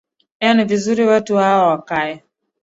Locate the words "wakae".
1.67-2.23